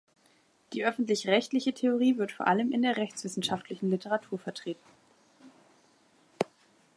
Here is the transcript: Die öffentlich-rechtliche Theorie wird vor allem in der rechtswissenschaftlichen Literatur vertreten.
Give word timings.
Die 0.73 0.83
öffentlich-rechtliche 0.83 1.73
Theorie 1.75 2.17
wird 2.17 2.31
vor 2.31 2.47
allem 2.47 2.71
in 2.71 2.81
der 2.81 2.97
rechtswissenschaftlichen 2.97 3.91
Literatur 3.91 4.39
vertreten. 4.39 4.81